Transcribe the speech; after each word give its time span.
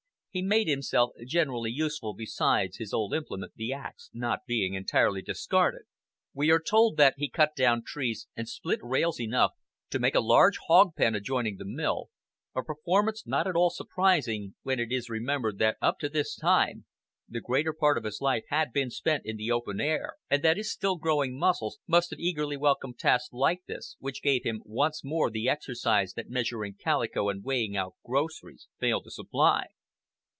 He 0.33 0.41
made 0.41 0.69
himself 0.69 1.11
generally 1.27 1.71
useful 1.71 2.13
besides, 2.13 2.77
his 2.77 2.93
old 2.93 3.13
implement, 3.13 3.51
the 3.55 3.73
ax, 3.73 4.09
not 4.13 4.45
being 4.47 4.75
entirely 4.75 5.21
discarded. 5.21 5.81
We 6.33 6.49
are 6.51 6.61
told 6.61 6.95
that 6.95 7.15
he 7.17 7.27
cut 7.27 7.53
down 7.53 7.83
trees 7.85 8.29
and 8.33 8.47
split 8.47 8.79
rails 8.81 9.19
enough 9.19 9.51
to 9.89 9.99
make 9.99 10.15
a 10.15 10.21
large 10.21 10.55
hogpen 10.69 11.15
adjoining 11.15 11.57
the 11.57 11.65
mill, 11.65 12.11
a 12.55 12.63
performance 12.63 13.27
not 13.27 13.45
at 13.45 13.57
all 13.57 13.71
surprising 13.71 14.55
when 14.63 14.79
it 14.79 14.89
is 14.89 15.09
remembered 15.09 15.57
that 15.57 15.75
up 15.81 15.99
to 15.99 16.07
this 16.07 16.37
time 16.37 16.85
the 17.27 17.41
greater 17.41 17.73
part 17.73 17.97
of 17.97 18.05
his 18.05 18.21
life 18.21 18.45
had 18.47 18.71
been 18.71 18.89
spent 18.89 19.25
in 19.25 19.35
the 19.35 19.51
open 19.51 19.81
air, 19.81 20.13
and 20.29 20.41
that 20.43 20.55
his 20.55 20.71
still 20.71 20.95
growing 20.95 21.37
muscles 21.37 21.77
must 21.87 22.09
have 22.09 22.21
eagerly 22.21 22.55
welcomed 22.55 22.97
tasks 22.97 23.33
like 23.33 23.65
this, 23.67 23.97
which 23.99 24.23
gave 24.23 24.45
him 24.45 24.61
once 24.63 25.03
more 25.03 25.29
the 25.29 25.49
exercise 25.49 26.13
that 26.13 26.29
measuring 26.29 26.73
calico 26.73 27.27
and 27.27 27.43
weighing 27.43 27.75
out 27.75 27.95
groceries 28.05 28.69
failed 28.79 29.03
to 29.03 29.11
supply. 29.11 29.67